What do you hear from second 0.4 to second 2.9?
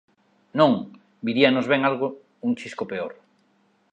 Non, viríanos ben algo un chisco